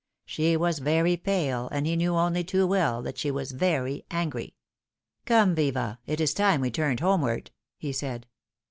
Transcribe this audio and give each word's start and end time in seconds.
She 0.25 0.57
was 0.57 0.79
very 0.79 1.15
pale, 1.15 1.69
and 1.71 1.85
he 1.85 1.95
knew 1.95 2.15
only 2.15 2.43
too 2.43 2.65
well 2.65 3.03
that 3.03 3.19
she 3.19 3.29
was 3.29 3.51
very 3.51 4.03
angry." 4.09 4.55
Come, 5.27 5.53
Viva, 5.53 5.99
it 6.07 6.19
is 6.19 6.33
time 6.33 6.61
we 6.61 6.71
turned 6.71 7.01
homeward," 7.01 7.51
he 7.77 7.91
said. 7.93 8.25